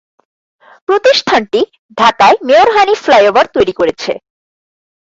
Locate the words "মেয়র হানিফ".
2.47-2.99